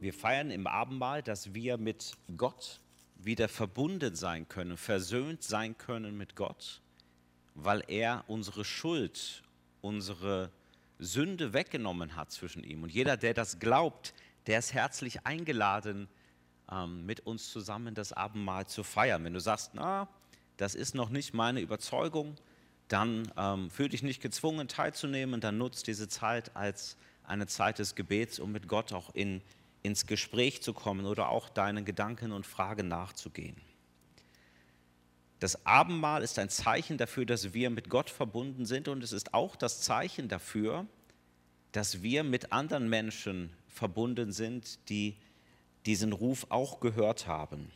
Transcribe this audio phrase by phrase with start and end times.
[0.00, 2.80] Wir feiern im Abendmahl, dass wir mit Gott
[3.16, 6.80] wieder verbunden sein können, versöhnt sein können mit Gott,
[7.54, 9.42] weil er unsere Schuld,
[9.82, 10.50] unsere
[10.98, 12.82] Sünde weggenommen hat zwischen ihm.
[12.82, 14.14] Und jeder, der das glaubt,
[14.46, 16.08] der ist herzlich eingeladen,
[16.72, 19.22] ähm, mit uns zusammen das Abendmahl zu feiern.
[19.24, 20.08] Wenn du sagst, na,
[20.56, 22.36] das ist noch nicht meine Überzeugung,
[22.88, 27.94] dann ähm, fühl dich nicht gezwungen teilzunehmen, dann nutzt diese Zeit als eine Zeit des
[27.94, 29.42] Gebets, um mit Gott auch in,
[29.82, 33.56] ins Gespräch zu kommen oder auch deinen Gedanken und Fragen nachzugehen.
[35.38, 39.32] Das Abendmahl ist ein Zeichen dafür, dass wir mit Gott verbunden sind und es ist
[39.32, 40.86] auch das Zeichen dafür,
[41.72, 45.16] dass wir mit anderen Menschen verbunden sind, die
[45.86, 47.70] diesen Ruf auch gehört haben.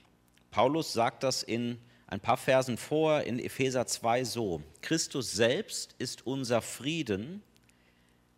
[0.50, 4.62] Paulus sagt das in ein paar Versen vor in Epheser 2 so.
[4.82, 7.42] Christus selbst ist unser Frieden.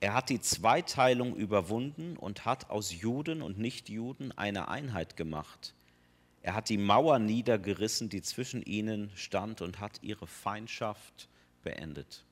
[0.01, 5.75] Er hat die Zweiteilung überwunden und hat aus Juden und Nichtjuden eine Einheit gemacht.
[6.43, 11.29] Er hat die Mauer niedergerissen, die zwischen ihnen stand und hat ihre Feindschaft
[11.63, 12.25] beendet.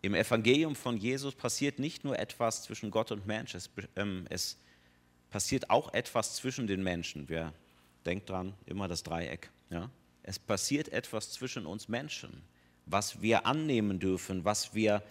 [0.00, 4.58] Im Evangelium von Jesus passiert nicht nur etwas zwischen Gott und Mensch, es, ähm, es
[5.30, 7.28] passiert auch etwas zwischen den Menschen.
[7.28, 7.52] Wir
[8.04, 9.50] denkt dran, immer das Dreieck.
[9.70, 9.88] Ja?
[10.24, 12.42] Es passiert etwas zwischen uns Menschen,
[12.86, 15.04] was wir annehmen dürfen, was wir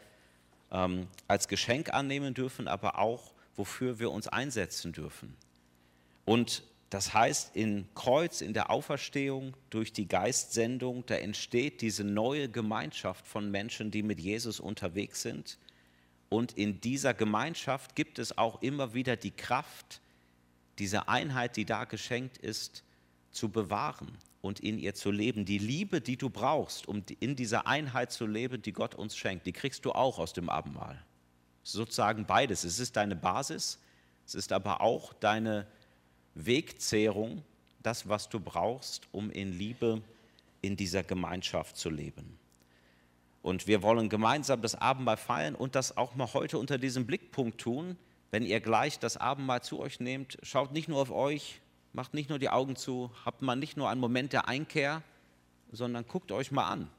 [0.72, 5.36] ähm, als Geschenk annehmen dürfen, aber auch wofür wir uns einsetzen dürfen.
[6.25, 12.50] Und das heißt, in Kreuz, in der Auferstehung, durch die Geistsendung, da entsteht diese neue
[12.50, 15.58] Gemeinschaft von Menschen, die mit Jesus unterwegs sind.
[16.30, 20.02] Und in dieser Gemeinschaft gibt es auch immer wieder die Kraft,
[20.80, 22.83] diese Einheit, die da geschenkt ist,
[23.31, 25.45] zu bewahren und in ihr zu leben.
[25.45, 29.45] Die Liebe, die du brauchst, um in dieser Einheit zu leben, die Gott uns schenkt,
[29.45, 31.02] die kriegst du auch aus dem Abendmahl.
[31.64, 32.64] Sozusagen beides.
[32.64, 33.80] Es ist deine Basis,
[34.25, 35.67] es ist aber auch deine
[36.34, 37.44] Wegzehrung,
[37.84, 40.02] das, was du brauchst, um in Liebe
[40.62, 42.38] in dieser Gemeinschaft zu leben.
[43.41, 47.59] Und wir wollen gemeinsam das Abendmahl feiern und das auch mal heute unter diesem Blickpunkt
[47.59, 47.97] tun.
[48.29, 51.59] Wenn ihr gleich das Abendmahl zu euch nehmt, schaut nicht nur auf euch,
[51.94, 55.03] macht nicht nur die Augen zu, habt mal nicht nur einen Moment der Einkehr,
[55.72, 56.90] sondern guckt euch mal an.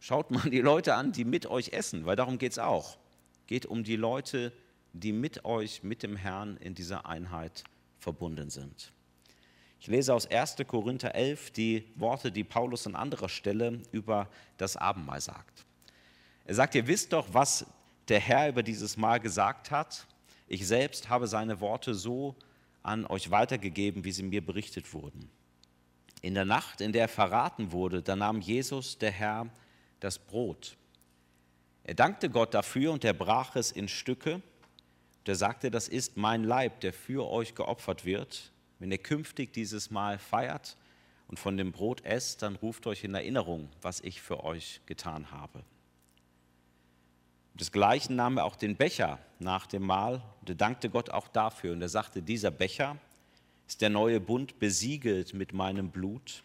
[0.00, 2.98] Schaut mal die Leute an, die mit euch essen, weil darum geht es auch.
[3.46, 4.52] Geht um die Leute,
[4.92, 7.64] die mit euch, mit dem Herrn in dieser Einheit
[7.98, 8.92] verbunden sind.
[9.80, 10.56] Ich lese aus 1.
[10.66, 15.66] Korinther 11 die Worte, die Paulus an anderer Stelle über das Abendmahl sagt.
[16.46, 17.66] Er sagt, ihr wisst doch, was
[18.08, 20.06] der Herr über dieses Mahl gesagt hat.
[20.46, 22.34] Ich selbst habe seine Worte so
[22.84, 25.28] an euch weitergegeben, wie sie mir berichtet wurden.
[26.22, 29.50] In der Nacht, in der er verraten wurde, da nahm Jesus, der Herr,
[29.98, 30.76] das Brot.
[31.82, 34.40] Er dankte Gott dafür und er brach es in Stücke
[35.26, 38.52] der sagte, das ist mein Leib, der für euch geopfert wird.
[38.78, 40.76] Wenn ihr künftig dieses Mal feiert
[41.28, 45.30] und von dem Brot esst, dann ruft euch in Erinnerung, was ich für euch getan
[45.30, 45.64] habe.
[47.54, 51.72] Desgleichen nahm er auch den Becher nach dem Mahl und er dankte Gott auch dafür.
[51.72, 52.96] Und er sagte, dieser Becher
[53.68, 56.42] ist der neue Bund besiegelt mit meinem Blut.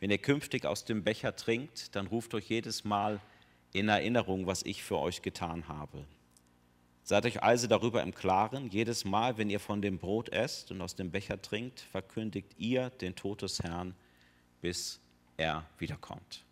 [0.00, 3.20] Wenn ihr künftig aus dem Becher trinkt, dann ruft euch jedes Mal
[3.72, 6.04] in Erinnerung, was ich für euch getan habe.
[7.04, 10.80] Seid euch also darüber im Klaren, jedes Mal, wenn ihr von dem Brot esst und
[10.80, 13.94] aus dem Becher trinkt, verkündigt ihr den Tod des Herrn,
[14.60, 15.00] bis
[15.36, 16.44] er wiederkommt.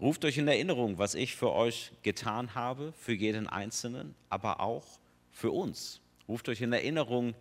[0.00, 4.98] Ruft euch in Erinnerung, was ich für euch getan habe, für jeden Einzelnen, aber auch
[5.30, 6.00] für uns.
[6.26, 7.34] Ruft euch in Erinnerung,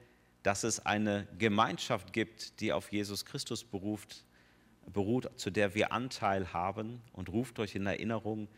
[0.43, 4.25] dass es eine Gemeinschaft gibt, die auf Jesus Christus beruft,
[4.91, 7.01] beruht, zu der wir Anteil haben.
[7.13, 8.49] Und ruft euch in Erinnerung,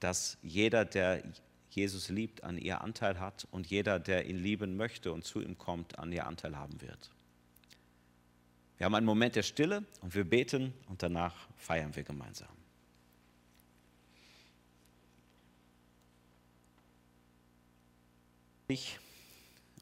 [0.00, 1.22] dass jeder, der
[1.68, 5.58] Jesus liebt, an ihr Anteil hat und jeder, der ihn lieben möchte und zu ihm
[5.58, 7.10] kommt, an ihr Anteil haben wird.
[8.78, 12.61] Wir haben einen Moment der Stille und wir beten und danach feiern wir gemeinsam.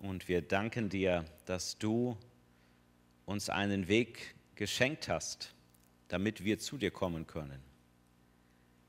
[0.00, 2.17] Und wir danken dir, dass du
[3.26, 5.55] uns einen Weg geschenkt hast,
[6.09, 7.62] damit wir zu dir kommen können.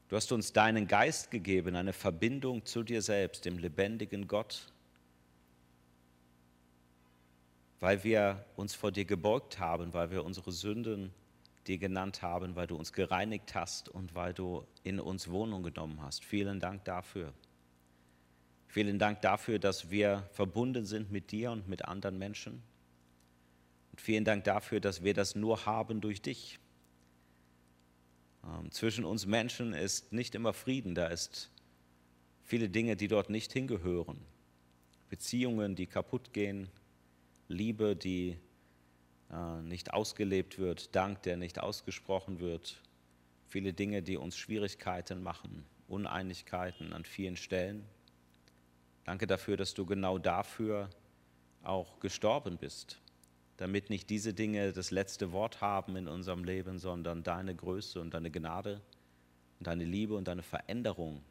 [0.07, 4.71] Du hast uns deinen Geist gegeben, eine Verbindung zu dir selbst, dem lebendigen Gott,
[7.79, 11.13] weil wir uns vor dir gebeugt haben, weil wir unsere Sünden
[11.67, 16.01] dir genannt haben, weil du uns gereinigt hast und weil du in uns Wohnung genommen
[16.01, 16.25] hast.
[16.25, 17.33] Vielen Dank dafür.
[18.71, 22.63] Vielen Dank dafür, dass wir verbunden sind mit dir und mit anderen Menschen.
[23.91, 26.57] Und vielen Dank dafür, dass wir das nur haben durch dich.
[28.45, 31.51] Ähm, zwischen uns Menschen ist nicht immer Frieden, da ist
[32.45, 34.21] viele Dinge, die dort nicht hingehören.
[35.09, 36.69] Beziehungen, die kaputt gehen,
[37.49, 38.37] Liebe, die
[39.33, 42.81] äh, nicht ausgelebt wird, Dank, der nicht ausgesprochen wird,
[43.49, 47.85] viele Dinge, die uns Schwierigkeiten machen, Uneinigkeiten an vielen Stellen.
[49.05, 50.89] Danke dafür, dass du genau dafür
[51.63, 52.99] auch gestorben bist,
[53.57, 58.13] damit nicht diese Dinge das letzte Wort haben in unserem Leben, sondern deine Größe und
[58.13, 58.81] deine Gnade
[59.59, 61.23] und deine Liebe und deine Veränderung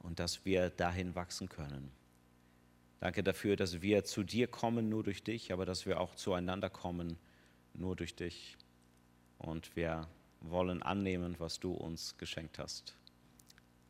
[0.00, 1.90] und dass wir dahin wachsen können.
[3.00, 6.70] Danke dafür, dass wir zu dir kommen nur durch dich, aber dass wir auch zueinander
[6.70, 7.18] kommen
[7.74, 8.56] nur durch dich.
[9.38, 10.06] Und wir
[10.40, 12.96] wollen annehmen, was du uns geschenkt hast.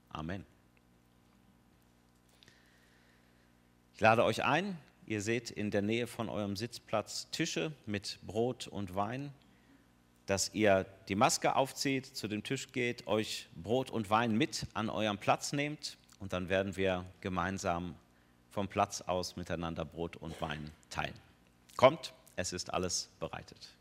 [0.09, 0.47] Amen.
[3.95, 8.67] Ich lade euch ein, ihr seht in der Nähe von eurem Sitzplatz Tische mit Brot
[8.67, 9.33] und Wein,
[10.27, 14.89] dass ihr die Maske aufzieht, zu dem Tisch geht, euch Brot und Wein mit an
[14.89, 17.95] eurem Platz nehmt und dann werden wir gemeinsam
[18.51, 21.15] vom Platz aus miteinander Brot und Wein teilen.
[21.77, 23.77] Kommt, es ist alles bereitet.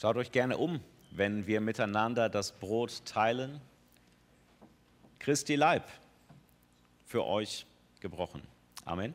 [0.00, 0.80] Schaut euch gerne um,
[1.10, 3.60] wenn wir miteinander das Brot teilen.
[5.18, 5.84] Christi Leib
[7.04, 7.66] für euch
[8.00, 8.40] gebrochen.
[8.86, 9.12] Amen.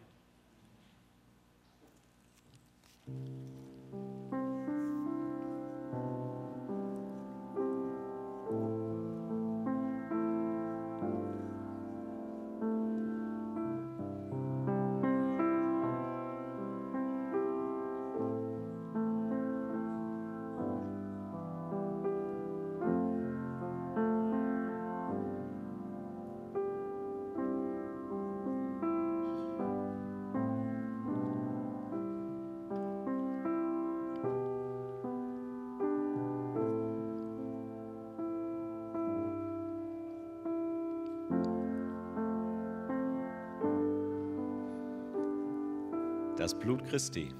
[46.45, 47.33] Das Blut Christi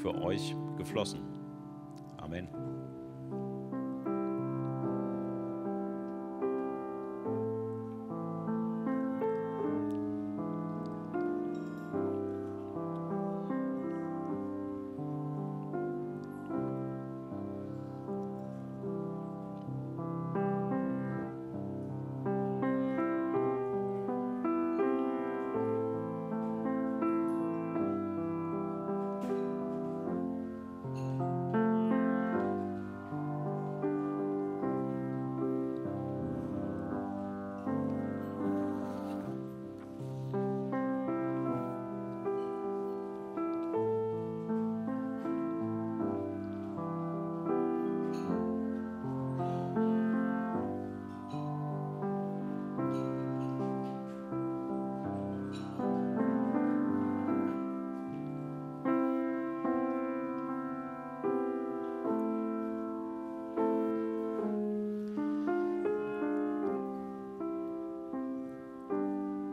[0.00, 1.29] für euch geflossen.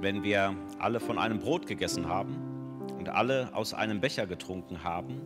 [0.08, 5.22] Wenn wir alle von einem Brot gegessen haben und alle aus einem Becher getrunken haben,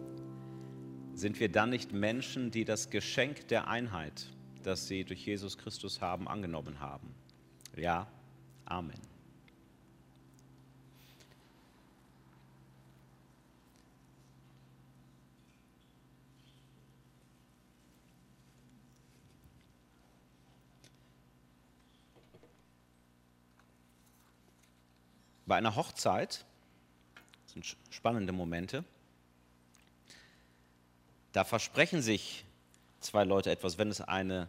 [1.14, 4.26] sind wir dann nicht Menschen, die das Geschenk der Einheit,
[4.64, 7.14] das sie durch Jesus Christus haben, angenommen haben?
[7.78, 8.08] Ja,
[8.66, 9.11] Amen.
[25.52, 26.46] Bei einer Hochzeit,
[27.44, 28.86] das sind spannende Momente,
[31.34, 32.46] da versprechen sich
[33.02, 34.48] zwei Leute etwas, wenn es eine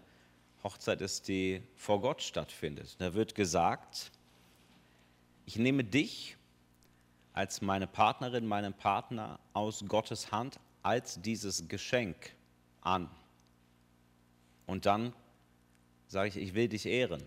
[0.63, 2.95] Hochzeit ist, die vor Gott stattfindet.
[3.01, 4.13] Da wird gesagt,
[5.45, 6.37] ich nehme dich
[7.33, 12.33] als meine Partnerin, meinen Partner aus Gottes Hand als dieses Geschenk
[12.81, 13.11] an.
[14.67, 15.13] Und dann
[16.07, 17.25] sage ich, ich will dich ehren,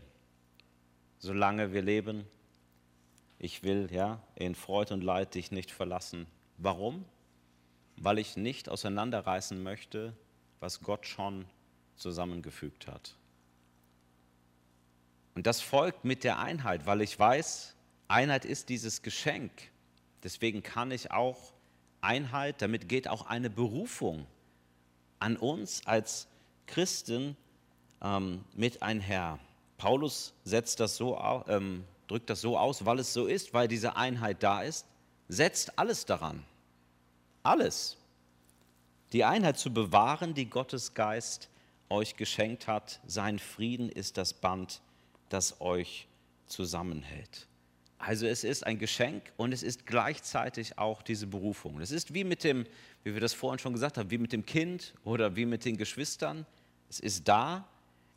[1.19, 2.25] solange wir leben.
[3.39, 6.27] Ich will ja in Freud und Leid dich nicht verlassen.
[6.57, 7.05] Warum?
[7.97, 10.13] Weil ich nicht auseinanderreißen möchte,
[10.59, 11.45] was Gott schon
[11.95, 13.15] zusammengefügt hat.
[15.35, 17.75] Und das folgt mit der Einheit, weil ich weiß,
[18.07, 19.51] Einheit ist dieses Geschenk.
[20.23, 21.51] Deswegen kann ich auch
[22.01, 24.25] Einheit, damit geht auch eine Berufung
[25.19, 26.27] an uns als
[26.67, 27.35] Christen
[28.01, 29.39] ähm, mit einher.
[29.77, 33.95] Paulus setzt das so, ähm, drückt das so aus, weil es so ist, weil diese
[33.95, 34.85] Einheit da ist,
[35.27, 36.43] setzt alles daran.
[37.43, 37.97] Alles.
[39.13, 41.49] Die Einheit zu bewahren, die Gottes Geist
[41.89, 42.99] euch geschenkt hat.
[43.05, 44.81] Sein Frieden ist das Band,
[45.29, 46.07] das euch
[46.47, 47.47] zusammenhält.
[47.97, 51.79] Also es ist ein Geschenk und es ist gleichzeitig auch diese Berufung.
[51.79, 52.65] Es ist wie mit dem,
[53.03, 55.77] wie wir das vorhin schon gesagt haben, wie mit dem Kind oder wie mit den
[55.77, 56.45] Geschwistern.
[56.89, 57.67] Es ist da,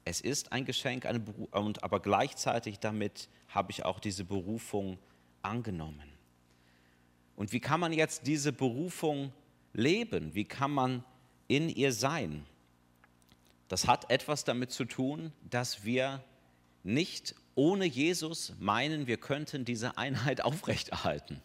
[0.09, 1.07] es ist ein Geschenk,
[1.51, 4.99] und aber gleichzeitig damit habe ich auch diese Berufung
[5.43, 6.11] angenommen.
[7.37, 9.35] Und wie kann man jetzt diese Berufung
[9.75, 10.35] leben?
[10.35, 11.05] Wie kann man
[11.47, 12.47] in ihr sein?
[13.69, 16.25] Das hat etwas damit zu tun, dass wir
[16.85, 21.43] nicht ohne Jesus meinen, wir könnten diese Einheit aufrechterhalten.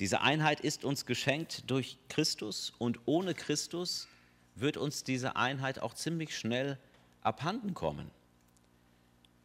[0.00, 4.08] Diese Einheit ist uns geschenkt durch Christus und ohne Christus
[4.56, 6.80] wird uns diese Einheit auch ziemlich schnell
[7.22, 8.10] abhanden kommen.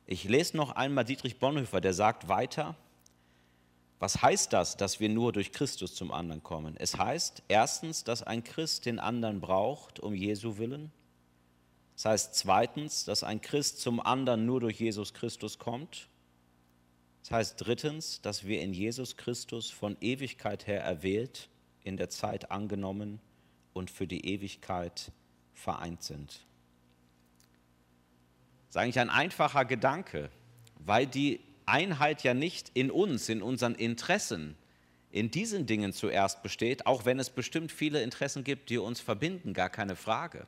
[0.06, 2.76] Ich lese noch einmal Dietrich Bonhoeffer, der sagt weiter,
[4.00, 6.76] was heißt das, dass wir nur durch Christus zum anderen kommen?
[6.78, 10.92] Es heißt erstens, dass ein Christ den anderen braucht um Jesu willen.
[11.96, 16.08] Das heißt zweitens, dass ein Christ zum anderen nur durch Jesus Christus kommt.
[17.24, 21.50] Das heißt drittens, dass wir in Jesus Christus von Ewigkeit her erwählt,
[21.84, 23.20] in der Zeit angenommen
[23.74, 25.12] und für die Ewigkeit
[25.54, 26.47] vereint sind.
[28.70, 30.30] Ist eigentlich ein einfacher Gedanke,
[30.80, 34.56] weil die Einheit ja nicht in uns, in unseren Interessen,
[35.12, 39.54] in diesen Dingen zuerst besteht, auch wenn es bestimmt viele Interessen gibt, die uns verbinden,
[39.54, 40.48] gar keine Frage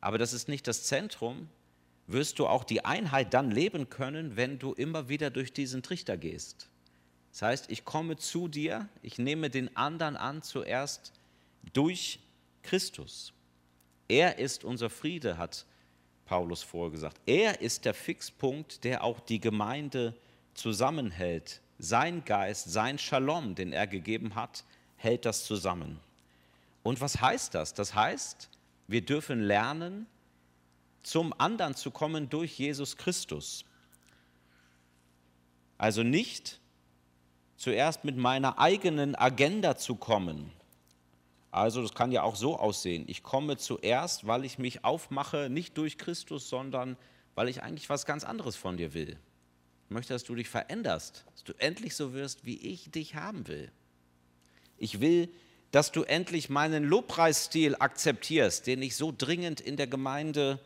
[0.00, 1.48] aber das ist nicht das Zentrum,
[2.06, 6.16] wirst du auch die Einheit dann leben können, wenn du immer wieder durch diesen Trichter
[6.16, 6.68] gehst.
[7.32, 11.12] Das heißt, ich komme zu dir, ich nehme den anderen an zuerst
[11.72, 12.18] durch
[12.62, 13.32] Christus.
[14.08, 15.66] Er ist unser Friede, hat
[16.30, 17.20] Paulus vorgesagt.
[17.26, 20.14] Er ist der Fixpunkt, der auch die Gemeinde
[20.54, 21.60] zusammenhält.
[21.80, 24.62] Sein Geist, sein Shalom, den er gegeben hat,
[24.94, 25.98] hält das zusammen.
[26.84, 27.74] Und was heißt das?
[27.74, 28.48] Das heißt,
[28.86, 30.06] wir dürfen lernen,
[31.02, 33.64] zum anderen zu kommen durch Jesus Christus.
[35.78, 36.60] Also nicht
[37.56, 40.52] zuerst mit meiner eigenen Agenda zu kommen.
[41.50, 43.04] Also das kann ja auch so aussehen.
[43.08, 46.96] Ich komme zuerst, weil ich mich aufmache, nicht durch Christus, sondern
[47.34, 49.18] weil ich eigentlich was ganz anderes von dir will.
[49.88, 53.48] Ich möchte, dass du dich veränderst, dass du endlich so wirst, wie ich dich haben
[53.48, 53.72] will.
[54.78, 55.28] Ich will
[55.70, 60.58] dass du endlich meinen Lobpreisstil akzeptierst, den ich so dringend in der Gemeinde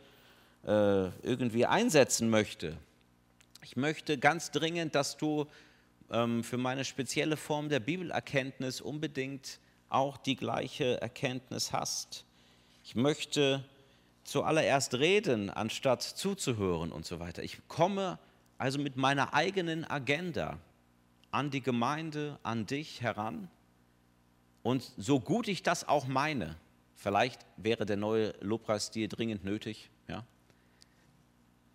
[0.65, 2.77] äh, irgendwie einsetzen möchte.
[3.63, 5.45] Ich möchte ganz dringend, dass du
[6.11, 12.25] ähm, für meine spezielle Form der Bibelerkenntnis unbedingt auch die gleiche Erkenntnis hast.
[12.83, 13.63] Ich möchte
[14.23, 17.43] zuallererst reden, anstatt zuzuhören und so weiter.
[17.43, 18.19] Ich komme
[18.57, 20.57] also mit meiner eigenen Agenda
[21.31, 23.49] an die Gemeinde, an dich heran
[24.65, 26.55] und so gut ich das auch meine,
[26.95, 29.91] vielleicht wäre der neue Lobpreisstil dringend nötig.
[30.07, 30.25] Ja?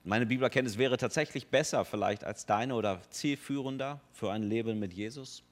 [0.02, 5.44] Meine Bibelerkenntnis wäre tatsächlich besser vielleicht als deine oder zielführender für ein Leben mit Jesus.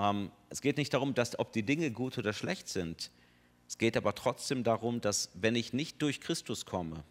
[0.00, 3.10] Ähm, es geht nicht darum, dass, ob die Dinge gut oder schlecht sind.
[3.68, 7.04] Es geht aber trotzdem darum, dass wenn ich nicht durch Christus komme,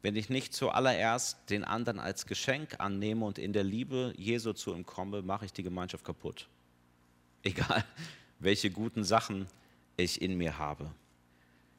[0.00, 4.74] wenn ich nicht zuallererst den anderen als Geschenk annehme und in der Liebe Jesu zu
[4.74, 6.48] ihm komme, mache ich die Gemeinschaft kaputt
[7.42, 7.84] egal
[8.40, 9.46] welche guten Sachen
[9.96, 10.90] ich in mir habe.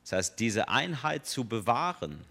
[0.04, 2.24] Das heißt, diese Einheit zu bewahren,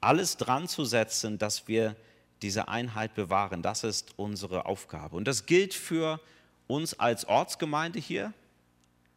[0.00, 1.96] alles dran zu setzen, dass wir
[2.42, 5.16] diese Einheit bewahren, das ist unsere Aufgabe.
[5.16, 6.20] Und das gilt für
[6.66, 8.32] uns als Ortsgemeinde hier,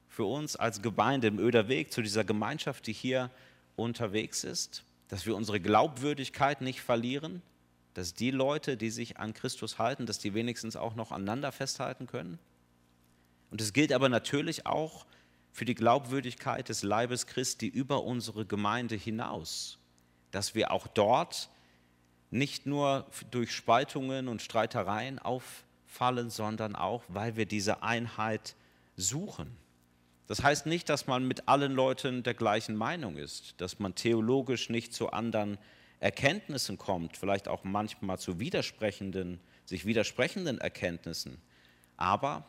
[0.08, 3.30] für uns als Gemeinde im Öderweg, zu dieser Gemeinschaft, die hier
[3.76, 7.42] unterwegs ist, dass wir unsere Glaubwürdigkeit nicht verlieren,
[7.94, 12.08] dass die Leute, die sich an Christus halten, dass die wenigstens auch noch aneinander festhalten
[12.08, 12.40] können.
[13.50, 15.06] Und es gilt aber natürlich auch
[15.52, 19.80] für die Glaubwürdigkeit des Leibes Christi über unsere Gemeinde hinaus,
[20.32, 21.50] dass wir auch dort
[22.32, 28.56] nicht nur durch Spaltungen und Streitereien auf fallen, sondern auch, weil wir diese Einheit
[28.96, 29.58] suchen.
[30.28, 34.70] Das heißt nicht, dass man mit allen Leuten der gleichen Meinung ist, dass man theologisch
[34.70, 35.58] nicht zu anderen
[36.00, 41.42] Erkenntnissen kommt, vielleicht auch manchmal zu widersprechenden, sich widersprechenden Erkenntnissen.
[41.98, 42.46] Aber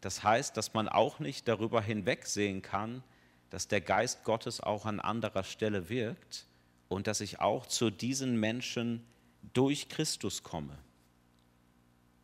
[0.00, 3.04] das heißt, dass man auch nicht darüber hinwegsehen kann,
[3.50, 6.46] dass der Geist Gottes auch an anderer Stelle wirkt
[6.88, 9.06] und dass ich auch zu diesen Menschen
[9.52, 10.76] durch Christus komme.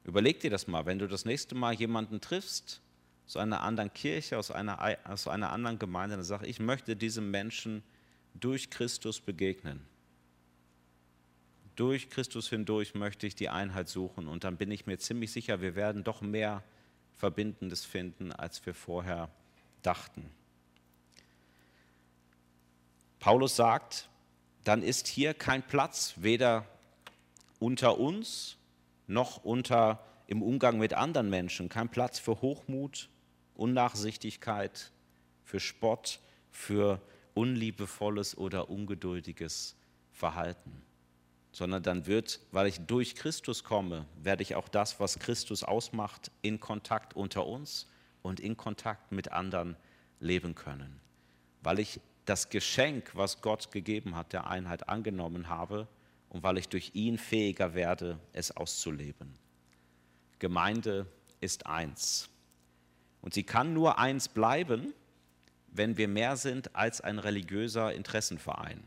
[0.06, 2.80] Überleg dir das mal, wenn du das nächste Mal jemanden triffst,
[3.26, 7.32] aus einer anderen Kirche, aus einer, aus einer anderen Gemeinde, dann sage ich, möchte diesem
[7.32, 7.82] Menschen
[8.34, 9.84] durch Christus begegnen.
[11.74, 15.60] Durch Christus hindurch möchte ich die Einheit suchen und dann bin ich mir ziemlich sicher,
[15.60, 16.62] wir werden doch mehr
[17.18, 19.28] Verbindendes finden, als wir vorher
[19.82, 20.30] dachten.
[23.18, 24.08] Paulus sagt,
[24.62, 26.64] dann ist hier kein Platz, weder
[27.58, 28.56] unter uns
[29.06, 33.08] noch unter im Umgang mit anderen Menschen, kein Platz für Hochmut,
[33.54, 34.90] Unnachsichtigkeit,
[35.44, 36.20] für Spott,
[36.50, 37.00] für
[37.34, 39.76] unliebevolles oder ungeduldiges
[40.12, 40.82] Verhalten,
[41.52, 46.30] sondern dann wird, weil ich durch Christus komme, werde ich auch das, was Christus ausmacht,
[46.42, 47.86] in Kontakt unter uns
[48.22, 49.76] und in Kontakt mit anderen
[50.18, 51.00] leben können.
[51.62, 55.86] Weil ich das Geschenk, was Gott gegeben hat, der Einheit angenommen habe
[56.28, 59.34] und weil ich durch ihn fähiger werde, es auszuleben.
[60.38, 61.06] Gemeinde
[61.40, 62.28] ist eins.
[63.22, 64.92] Und sie kann nur eins bleiben,
[65.72, 68.82] wenn wir mehr sind als ein religiöser Interessenverein,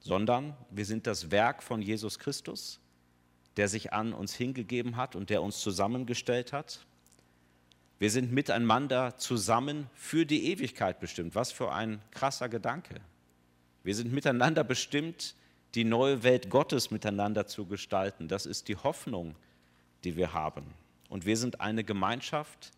[0.00, 2.80] sondern wir sind das Werk von Jesus Christus,
[3.56, 6.86] der sich an uns hingegeben hat und der uns zusammengestellt hat.
[7.98, 11.34] Wir sind miteinander zusammen für die Ewigkeit bestimmt.
[11.34, 12.94] Was für ein krasser Gedanke.
[13.82, 15.34] Wir sind miteinander bestimmt,
[15.74, 18.28] die neue Welt Gottes miteinander zu gestalten.
[18.28, 19.36] Das ist die Hoffnung,
[20.04, 20.64] die wir haben.
[21.08, 22.72] Und wir sind eine Gemeinschaft,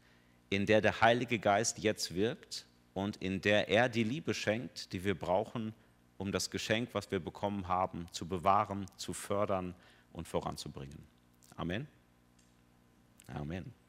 [0.51, 5.05] in der der Heilige Geist jetzt wirkt und in der er die Liebe schenkt, die
[5.05, 5.75] wir brauchen,
[6.19, 9.75] um das Geschenk, was wir bekommen haben, zu bewahren, zu fördern
[10.13, 10.99] und voranzubringen.
[11.57, 11.89] Amen.
[13.27, 13.82] Amen.